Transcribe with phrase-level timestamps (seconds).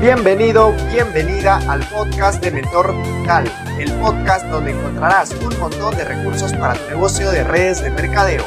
[0.00, 3.44] Bienvenido, bienvenida al podcast de Mentor Digital,
[3.78, 8.42] el podcast donde encontrarás un montón de recursos para tu negocio de redes de mercadeo.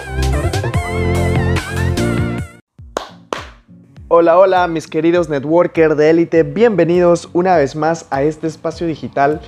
[4.07, 9.39] Hola, hola mis queridos networkers de élite, bienvenidos una vez más a este espacio digital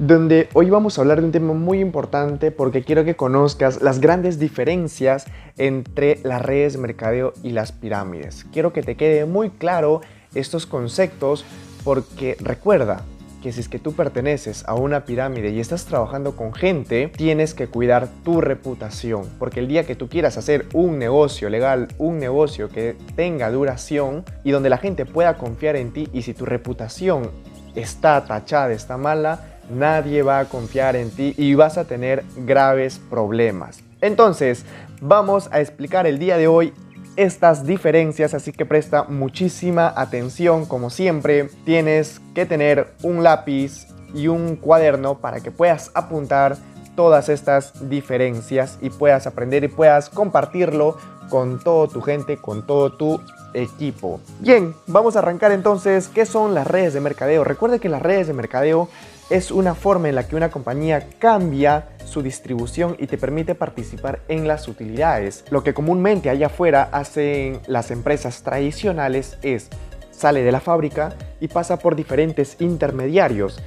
[0.00, 4.00] donde hoy vamos a hablar de un tema muy importante porque quiero que conozcas las
[4.00, 5.26] grandes diferencias
[5.56, 8.44] entre las redes de mercadeo y las pirámides.
[8.52, 10.00] Quiero que te quede muy claro
[10.34, 11.44] estos conceptos
[11.84, 13.04] porque recuerda
[13.44, 17.52] que si es que tú perteneces a una pirámide y estás trabajando con gente, tienes
[17.52, 22.18] que cuidar tu reputación, porque el día que tú quieras hacer un negocio legal, un
[22.18, 26.46] negocio que tenga duración y donde la gente pueda confiar en ti y si tu
[26.46, 27.30] reputación
[27.74, 32.98] está tachada, está mala, nadie va a confiar en ti y vas a tener graves
[33.10, 33.80] problemas.
[34.00, 34.64] Entonces,
[35.02, 36.72] vamos a explicar el día de hoy
[37.16, 40.66] estas diferencias, así que presta muchísima atención.
[40.66, 46.56] Como siempre, tienes que tener un lápiz y un cuaderno para que puedas apuntar
[46.94, 50.96] todas estas diferencias y puedas aprender y puedas compartirlo
[51.28, 53.20] con toda tu gente, con todo tu
[53.54, 54.20] equipo.
[54.40, 56.08] Bien, vamos a arrancar entonces.
[56.08, 57.44] ¿Qué son las redes de mercadeo?
[57.44, 58.88] Recuerde que las redes de mercadeo
[59.30, 64.20] es una forma en la que una compañía cambia su distribución y te permite participar
[64.28, 65.44] en las utilidades.
[65.50, 69.70] Lo que comúnmente allá afuera hacen las empresas tradicionales es
[70.10, 73.60] sale de la fábrica y pasa por diferentes intermediarios.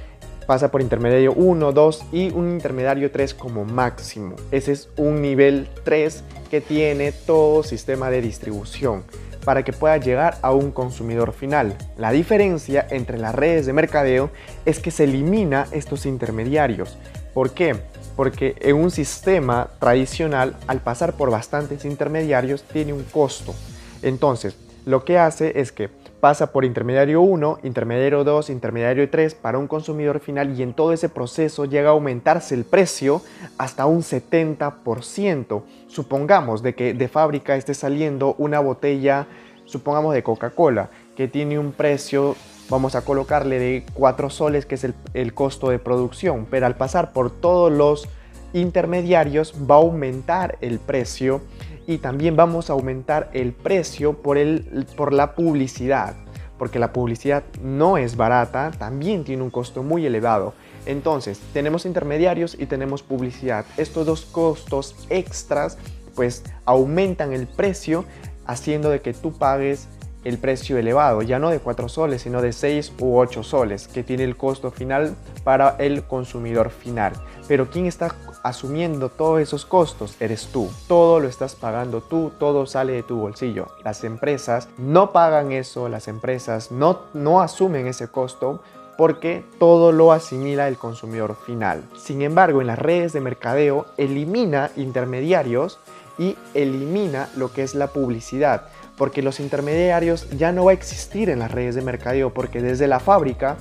[0.46, 4.36] Pasa por intermediario 1, 2 y un intermediario 3 como máximo.
[4.50, 9.04] Ese es un nivel 3 que tiene todo sistema de distribución
[9.48, 11.74] para que pueda llegar a un consumidor final.
[11.96, 14.28] La diferencia entre las redes de mercadeo
[14.66, 16.98] es que se elimina estos intermediarios.
[17.32, 17.74] ¿Por qué?
[18.14, 23.54] Porque en un sistema tradicional, al pasar por bastantes intermediarios, tiene un costo.
[24.02, 24.54] Entonces,
[24.84, 25.88] lo que hace es que
[26.20, 30.92] pasa por intermediario 1, intermediario 2, intermediario 3 para un consumidor final y en todo
[30.92, 33.22] ese proceso llega a aumentarse el precio
[33.56, 35.62] hasta un 70%.
[35.86, 39.26] Supongamos de que de fábrica esté saliendo una botella,
[39.64, 42.34] supongamos de Coca-Cola, que tiene un precio,
[42.68, 46.76] vamos a colocarle de 4 soles, que es el, el costo de producción, pero al
[46.76, 48.08] pasar por todos los
[48.52, 51.42] intermediarios va a aumentar el precio
[51.88, 56.14] y también vamos a aumentar el precio por, el, por la publicidad,
[56.58, 60.52] porque la publicidad no es barata, también tiene un costo muy elevado.
[60.84, 63.64] Entonces, tenemos intermediarios y tenemos publicidad.
[63.78, 65.78] Estos dos costos extras
[66.14, 68.04] pues aumentan el precio
[68.44, 69.88] haciendo de que tú pagues
[70.24, 74.02] el precio elevado, ya no de 4 soles, sino de 6 u 8 soles, que
[74.02, 77.14] tiene el costo final para el consumidor final.
[77.48, 80.14] Pero ¿quién está asumiendo todos esos costos?
[80.20, 80.70] Eres tú.
[80.86, 83.68] Todo lo estás pagando tú, todo sale de tu bolsillo.
[83.82, 88.62] Las empresas no pagan eso, las empresas no, no asumen ese costo
[88.98, 91.84] porque todo lo asimila el consumidor final.
[91.96, 95.78] Sin embargo, en las redes de mercadeo elimina intermediarios
[96.18, 101.30] y elimina lo que es la publicidad porque los intermediarios ya no va a existir
[101.30, 103.56] en las redes de mercadeo, porque desde la fábrica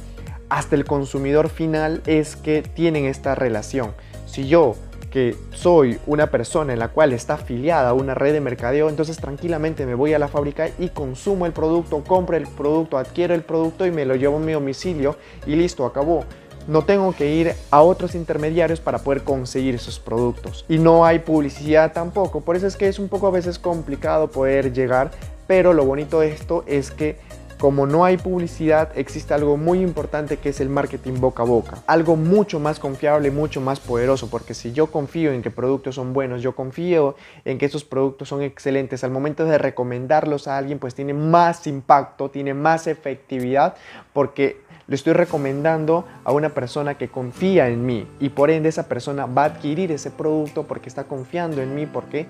[0.49, 3.93] hasta el consumidor final es que tienen esta relación.
[4.25, 4.75] Si yo
[5.11, 9.17] que soy una persona en la cual está afiliada a una red de mercadeo, entonces
[9.17, 13.41] tranquilamente me voy a la fábrica y consumo el producto, compro el producto, adquiero el
[13.41, 15.15] producto y me lo llevo a mi domicilio
[15.45, 16.25] y listo, acabó
[16.67, 20.65] no tengo que ir a otros intermediarios para poder conseguir esos productos.
[20.67, 24.29] Y no hay publicidad tampoco, por eso es que es un poco a veces complicado
[24.29, 25.11] poder llegar,
[25.47, 27.17] pero lo bonito de esto es que
[27.59, 31.77] como no hay publicidad, existe algo muy importante que es el marketing boca a boca.
[31.87, 36.13] Algo mucho más confiable, mucho más poderoso, porque si yo confío en que productos son
[36.13, 40.77] buenos, yo confío en que esos productos son excelentes, al momento de recomendarlos a alguien,
[40.77, 43.75] pues tiene más impacto, tiene más efectividad,
[44.13, 48.87] porque le estoy recomendando a una persona que confía en mí y por ende esa
[48.87, 52.25] persona va a adquirir ese producto porque está confiando en mí porque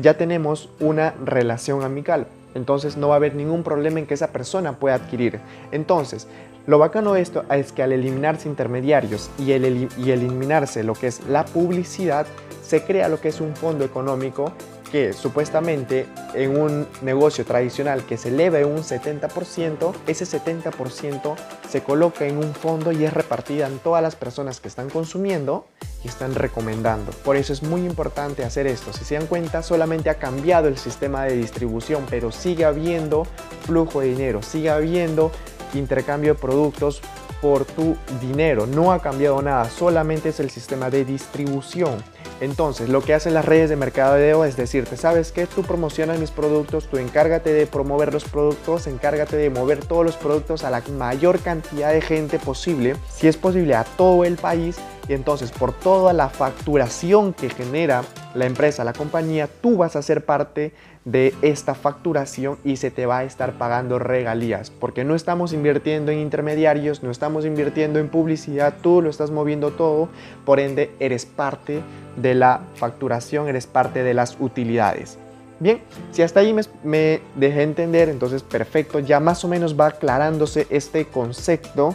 [0.00, 2.26] ya tenemos una relación amical.
[2.54, 5.40] Entonces no va a haber ningún problema en que esa persona pueda adquirir.
[5.72, 6.28] Entonces,
[6.66, 11.08] lo bacano de esto es que al eliminarse intermediarios y, el, y eliminarse lo que
[11.08, 12.26] es la publicidad,
[12.62, 14.52] se crea lo que es un fondo económico
[14.94, 21.34] que supuestamente en un negocio tradicional que se eleve un 70%, ese 70%
[21.68, 25.66] se coloca en un fondo y es repartida en todas las personas que están consumiendo
[26.04, 27.10] y están recomendando.
[27.24, 28.92] Por eso es muy importante hacer esto.
[28.92, 33.26] Si se dan cuenta, solamente ha cambiado el sistema de distribución, pero sigue habiendo
[33.66, 35.32] flujo de dinero, sigue habiendo
[35.74, 37.02] intercambio de productos
[37.42, 38.68] por tu dinero.
[38.68, 41.96] No ha cambiado nada, solamente es el sistema de distribución.
[42.40, 45.46] Entonces, lo que hacen las redes de mercadeo es decirte, ¿sabes qué?
[45.46, 50.16] Tú promocionas mis productos, tú encárgate de promover los productos, encárgate de mover todos los
[50.16, 54.76] productos a la mayor cantidad de gente posible, si es posible a todo el país,
[55.08, 58.02] y entonces por toda la facturación que genera
[58.34, 60.72] la empresa, la compañía, tú vas a ser parte
[61.04, 66.10] de esta facturación y se te va a estar pagando regalías, porque no estamos invirtiendo
[66.12, 70.08] en intermediarios, no estamos invirtiendo en publicidad, tú lo estás moviendo todo,
[70.44, 71.82] por ende eres parte
[72.16, 75.18] de la facturación, eres parte de las utilidades.
[75.60, 80.66] Bien, si hasta ahí me, dejé entender, entonces perfecto, ya más o menos va aclarándose
[80.70, 81.94] este concepto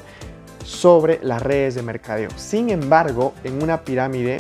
[0.63, 2.30] sobre las redes de mercadeo.
[2.38, 4.38] Sin embargo, en una pirámide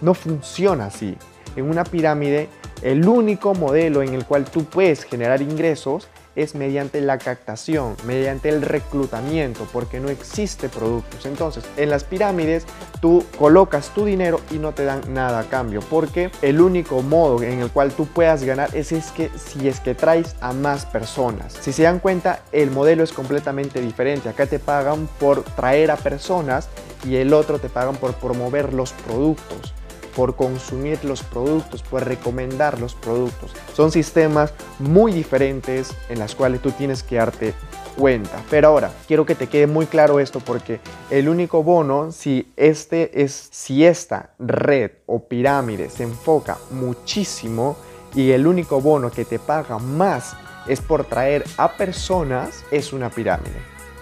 [0.00, 1.16] no funciona así.
[1.56, 2.48] En una pirámide
[2.82, 8.48] el único modelo en el cual tú puedes generar ingresos es mediante la captación, mediante
[8.48, 11.26] el reclutamiento, porque no existe productos.
[11.26, 12.64] Entonces, en las pirámides
[13.00, 17.42] tú colocas tu dinero y no te dan nada a cambio, porque el único modo
[17.42, 20.86] en el cual tú puedas ganar es, es que si es que traes a más
[20.86, 21.54] personas.
[21.54, 24.28] Si se dan cuenta, el modelo es completamente diferente.
[24.28, 26.68] Acá te pagan por traer a personas
[27.04, 29.74] y el otro te pagan por promover los productos
[30.08, 33.52] por consumir los productos, por recomendar los productos.
[33.74, 37.54] Son sistemas muy diferentes en las cuales tú tienes que darte
[37.96, 38.42] cuenta.
[38.48, 43.22] Pero ahora, quiero que te quede muy claro esto porque el único bono, si, este
[43.22, 47.76] es, si esta red o pirámide se enfoca muchísimo
[48.14, 53.10] y el único bono que te paga más es por traer a personas, es una
[53.10, 53.60] pirámide.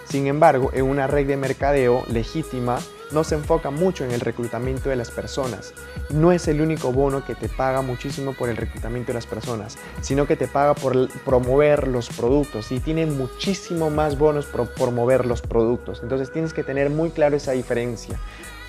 [0.09, 2.79] Sin embargo, en una red de mercadeo legítima,
[3.11, 5.73] no se enfoca mucho en el reclutamiento de las personas.
[6.11, 9.79] No es el único bono que te paga muchísimo por el reclutamiento de las personas,
[10.01, 15.27] sino que te paga por promover los productos y tiene muchísimo más bonos por promover
[15.27, 16.01] los productos.
[16.03, 18.19] Entonces tienes que tener muy claro esa diferencia.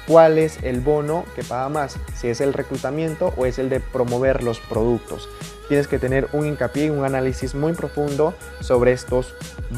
[0.07, 1.97] ¿Cuál es el bono que paga más?
[2.15, 5.27] Si es el reclutamiento o es el de promover los productos.
[5.67, 9.33] Tienes que tener un hincapié y un análisis muy profundo sobre estos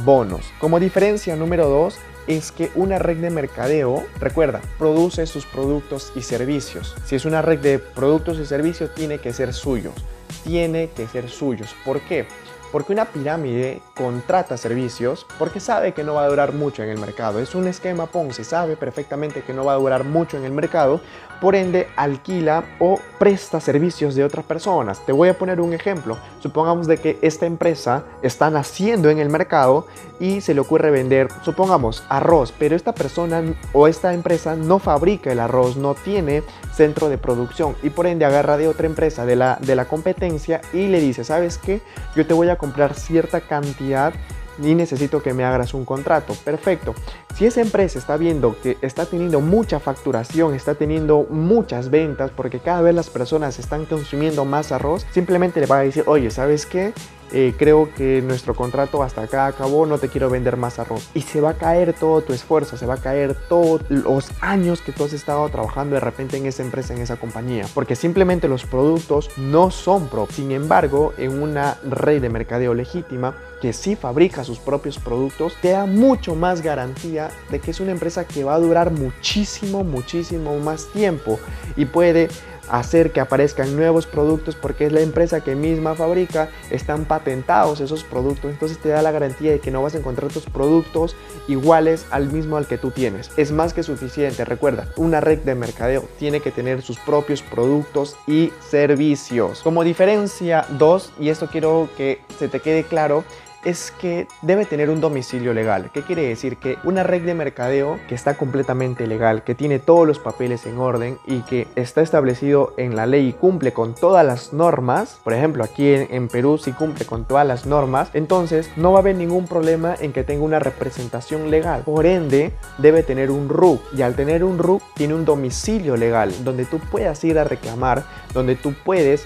[0.06, 0.46] bonos.
[0.60, 1.98] Como diferencia número dos,
[2.30, 6.96] es que una red de mercadeo, recuerda, produce sus productos y servicios.
[7.04, 9.96] Si es una red de productos y servicios, tiene que ser suyos.
[10.44, 11.76] Tiene que ser suyos.
[11.84, 12.28] ¿Por qué?
[12.72, 17.00] Porque una pirámide contrata servicios porque sabe que no va a durar mucho en el
[17.00, 17.40] mercado.
[17.40, 21.02] Es un esquema Ponzi, sabe perfectamente que no va a durar mucho en el mercado,
[21.42, 25.06] por ende alquila o presta servicios de otras personas.
[25.06, 26.18] Te voy a poner un ejemplo.
[26.42, 29.88] Supongamos de que esta empresa está naciendo en el mercado
[30.20, 33.42] y se le ocurre vender, supongamos, arroz, pero esta persona
[33.72, 36.44] o esta empresa no fabrica el arroz, no tiene
[36.74, 40.62] centro de producción y por ende agarra de otra empresa de la, de la competencia
[40.74, 41.82] y le dice, ¿sabes qué?
[42.16, 44.14] Yo te voy a comprar cierta cantidad
[44.62, 46.36] y necesito que me hagas un contrato.
[46.44, 46.94] Perfecto.
[47.36, 52.60] Si esa empresa está viendo que está teniendo mucha facturación, está teniendo muchas ventas, porque
[52.60, 56.66] cada vez las personas están consumiendo más arroz, simplemente le va a decir, oye, ¿sabes
[56.66, 56.94] qué?
[57.32, 61.10] Eh, creo que nuestro contrato hasta acá acabó, no te quiero vender más arroz.
[61.14, 64.82] Y se va a caer todo tu esfuerzo, se va a caer todos los años
[64.82, 67.66] que tú has estado trabajando de repente en esa empresa, en esa compañía.
[67.74, 70.36] Porque simplemente los productos no son propios.
[70.36, 75.72] Sin embargo, en una red de mercadeo legítima, que sí fabrica sus propios productos, te
[75.72, 77.19] da mucho más garantía
[77.50, 81.40] de que es una empresa que va a durar muchísimo, muchísimo más tiempo
[81.76, 82.30] y puede
[82.70, 88.04] hacer que aparezcan nuevos productos porque es la empresa que misma fabrica, están patentados esos
[88.04, 91.16] productos, entonces te da la garantía de que no vas a encontrar tus productos
[91.48, 93.32] iguales al mismo al que tú tienes.
[93.38, 98.16] Es más que suficiente, recuerda, una red de mercadeo tiene que tener sus propios productos
[98.28, 99.62] y servicios.
[99.62, 103.24] Como diferencia 2, y esto quiero que se te quede claro,
[103.64, 105.90] es que debe tener un domicilio legal.
[105.94, 106.58] ¿Qué quiere decir?
[106.58, 110.78] Que una red de mercadeo que está completamente legal, que tiene todos los papeles en
[110.78, 115.34] orden y que está establecido en la ley y cumple con todas las normas, por
[115.34, 119.16] ejemplo aquí en, Perú sí cumple con todas las normas, entonces no va a haber
[119.16, 121.82] ningún problema en que tenga una representación legal.
[121.84, 126.32] Por ende, debe tener un RUC y al tener un RUC tiene un domicilio legal
[126.44, 129.26] donde tú puedas ir a reclamar, donde tú puedes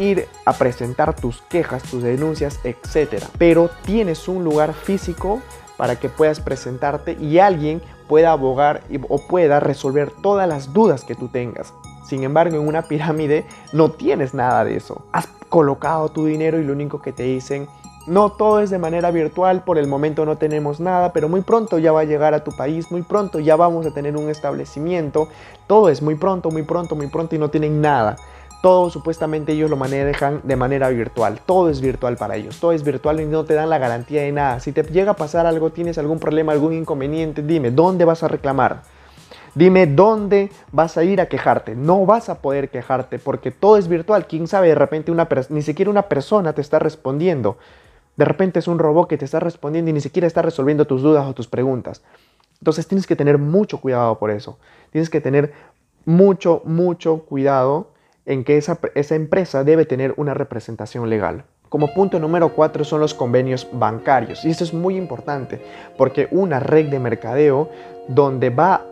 [0.00, 3.22] ir a presentar tus quejas, tus denuncias, etc.
[3.38, 5.40] Pero tienes un lugar físico
[5.76, 11.14] para que puedas presentarte y alguien pueda abogar o pueda resolver todas las dudas que
[11.14, 11.72] tú tengas.
[12.06, 15.04] Sin embargo, en una pirámide no tienes nada de eso.
[15.12, 17.68] Has colocado tu dinero y lo único que te dicen,
[18.06, 21.78] no todo es de manera virtual, por el momento no tenemos nada, pero muy pronto
[21.78, 25.28] ya va a llegar a tu país, muy pronto ya vamos a tener un establecimiento.
[25.66, 28.16] Todo es muy pronto, muy pronto, muy pronto y no tienen nada
[28.62, 31.40] todo supuestamente ellos lo manejan de manera virtual.
[31.44, 32.60] Todo es virtual para ellos.
[32.60, 34.60] Todo es virtual y no te dan la garantía de nada.
[34.60, 38.28] Si te llega a pasar algo, tienes algún problema, algún inconveniente, dime, ¿dónde vas a
[38.28, 38.82] reclamar?
[39.54, 41.74] Dime dónde vas a ir a quejarte.
[41.74, 44.26] No vas a poder quejarte porque todo es virtual.
[44.26, 44.68] ¿Quién sabe?
[44.68, 47.58] De repente una ni siquiera una persona te está respondiendo.
[48.16, 51.02] De repente es un robot que te está respondiendo y ni siquiera está resolviendo tus
[51.02, 52.02] dudas o tus preguntas.
[52.60, 54.58] Entonces tienes que tener mucho cuidado por eso.
[54.92, 55.52] Tienes que tener
[56.04, 57.88] mucho, mucho cuidado
[58.30, 61.44] en que esa, esa empresa debe tener una representación legal.
[61.68, 64.44] Como punto número cuatro son los convenios bancarios.
[64.44, 65.60] Y esto es muy importante
[65.98, 67.68] porque una red de mercadeo
[68.06, 68.86] donde va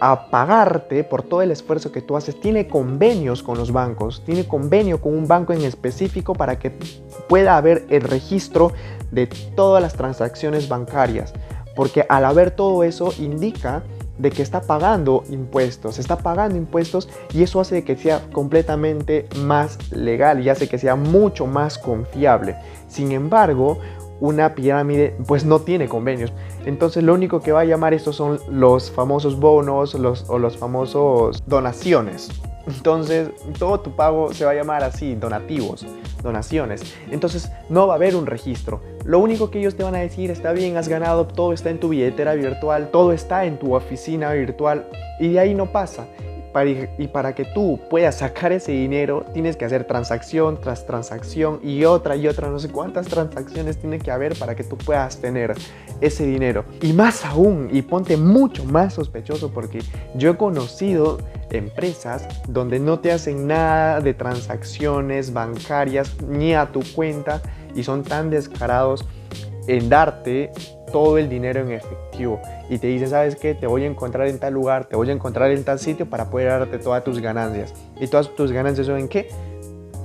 [0.00, 4.46] a pagarte por todo el esfuerzo que tú haces, tiene convenios con los bancos, tiene
[4.46, 6.72] convenio con un banco en específico para que
[7.28, 8.72] pueda haber el registro
[9.10, 11.32] de todas las transacciones bancarias.
[11.74, 13.82] Porque al haber todo eso indica
[14.18, 19.78] de que está pagando impuestos, está pagando impuestos y eso hace que sea completamente más
[19.92, 22.56] legal y hace que sea mucho más confiable.
[22.88, 23.78] Sin embargo,
[24.20, 26.32] una pirámide pues no tiene convenios.
[26.64, 30.56] Entonces lo único que va a llamar estos son los famosos bonos los, o los
[30.56, 32.30] famosos donaciones.
[32.66, 35.86] Entonces todo tu pago se va a llamar así, donativos,
[36.22, 36.82] donaciones.
[37.10, 38.80] Entonces no va a haber un registro.
[39.04, 41.78] Lo único que ellos te van a decir, está bien, has ganado, todo está en
[41.78, 44.88] tu billetera virtual, todo está en tu oficina virtual
[45.20, 46.06] y de ahí no pasa
[46.62, 51.84] y para que tú puedas sacar ese dinero, tienes que hacer transacción tras transacción y
[51.84, 55.54] otra y otra, no sé cuántas transacciones tiene que haber para que tú puedas tener
[56.00, 56.64] ese dinero.
[56.80, 59.80] Y más aún, y ponte mucho más sospechoso porque
[60.14, 61.18] yo he conocido
[61.50, 67.42] empresas donde no te hacen nada de transacciones bancarias ni a tu cuenta
[67.74, 69.04] y son tan descarados
[69.66, 70.50] en darte
[70.92, 73.54] todo el dinero en efectivo y te dice, ¿sabes qué?
[73.54, 76.30] Te voy a encontrar en tal lugar, te voy a encontrar en tal sitio para
[76.30, 77.74] poder darte todas tus ganancias.
[78.00, 79.28] ¿Y todas tus ganancias son en qué?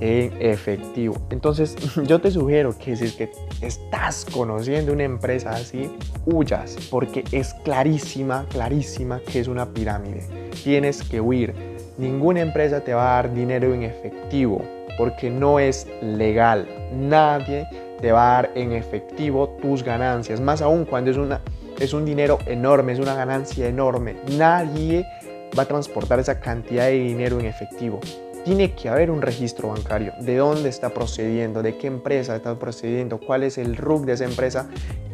[0.00, 1.16] En efectivo.
[1.30, 1.76] Entonces,
[2.06, 5.90] yo te sugiero que si es que estás conociendo una empresa así,
[6.26, 10.50] huyas, porque es clarísima, clarísima que es una pirámide.
[10.64, 11.54] Tienes que huir.
[11.98, 14.62] Ninguna empresa te va a dar dinero en efectivo,
[14.96, 16.66] porque no es legal.
[16.92, 17.66] Nadie
[18.00, 21.40] te va a dar en efectivo tus ganancias, más aún cuando es, una,
[21.78, 24.16] es un dinero enorme, es una ganancia enorme.
[24.36, 25.06] Nadie
[25.58, 28.00] va a transportar esa cantidad de dinero en efectivo.
[28.44, 33.18] Tiene que haber un registro bancario, de dónde está procediendo, de qué empresa está procediendo,
[33.18, 34.68] cuál es el RUC de esa empresa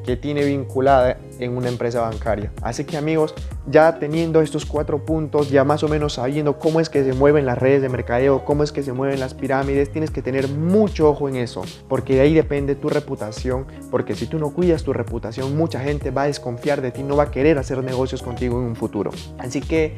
[0.07, 2.53] que tiene vinculada en una empresa bancaria.
[2.63, 3.35] Así que amigos,
[3.67, 7.45] ya teniendo estos cuatro puntos, ya más o menos sabiendo cómo es que se mueven
[7.45, 11.11] las redes de mercadeo, cómo es que se mueven las pirámides, tienes que tener mucho
[11.11, 14.93] ojo en eso, porque de ahí depende tu reputación, porque si tú no cuidas tu
[14.93, 18.59] reputación, mucha gente va a desconfiar de ti, no va a querer hacer negocios contigo
[18.61, 19.11] en un futuro.
[19.39, 19.95] Así que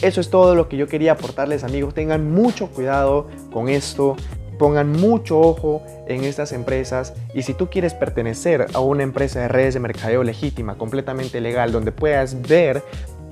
[0.00, 4.16] eso es todo lo que yo quería aportarles amigos, tengan mucho cuidado con esto,
[4.62, 9.48] pongan mucho ojo en estas empresas y si tú quieres pertenecer a una empresa de
[9.48, 12.80] redes de mercadeo legítima, completamente legal, donde puedas ver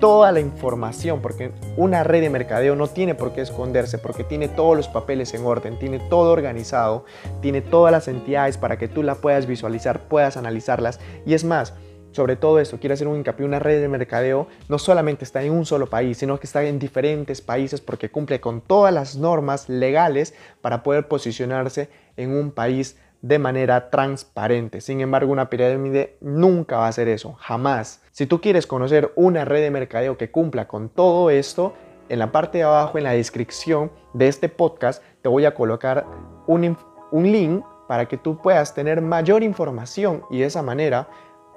[0.00, 4.49] toda la información, porque una red de mercadeo no tiene por qué esconderse, porque tiene
[4.49, 7.04] todos los papeles en orden, tiene todo organizado,
[7.40, 10.99] tiene todas las entidades para que tú la puedas visualizar, puedas analizarlas.
[11.25, 11.75] Y es más,
[12.12, 15.52] sobre todo esto, quiero hacer un hincapié, una red de mercadeo no solamente está en
[15.52, 19.69] un solo país, sino que está en diferentes países porque cumple con todas las normas
[19.69, 24.81] legales para poder posicionarse en un país de manera transparente.
[24.81, 28.02] Sin embargo, una pirámide nunca va a hacer eso, jamás.
[28.12, 31.75] Si tú quieres conocer una red de mercadeo que cumpla con todo esto,
[32.09, 36.07] en la parte de abajo, en la descripción de este podcast, te voy a colocar
[36.47, 36.76] un,
[37.12, 41.09] un link para que tú puedas tener mayor información y de esa manera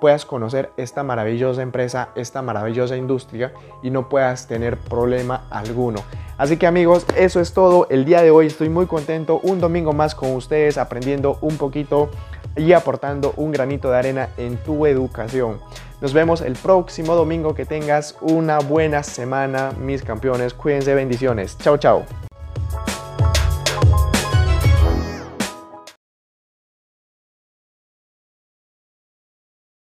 [0.04, 6.02] puedas conocer esta maravillosa empresa, esta maravillosa industria y no puedas tener problema alguno.
[6.38, 7.88] Así que amigos, eso es todo.
[7.90, 9.40] El día de hoy estoy muy contento.
[9.44, 12.10] Un domingo más con ustedes aprendiendo un poquito
[12.58, 15.62] y aportando un granito de arena en tu educación.
[16.02, 17.56] Nos vemos el próximo domingo.
[17.56, 20.54] Que tengas una buena semana, mis campeones.
[20.54, 21.58] Cuídense, bendiciones.
[21.60, 22.04] Chao, chao.